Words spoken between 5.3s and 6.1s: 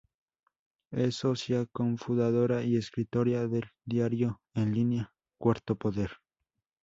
"Cuarto Poder".